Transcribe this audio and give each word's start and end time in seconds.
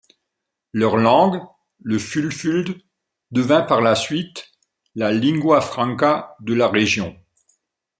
Leur 0.73 0.97
langue, 0.97 1.43
le 1.83 1.99
fulfulde 1.99 2.75
devint 3.29 3.61
par 3.61 3.81
la 3.81 3.93
suite, 3.93 4.51
la 4.95 5.11
lingua 5.11 5.61
franca 5.61 6.35
de 6.39 6.55
la 6.55 6.67
région. 6.69 7.15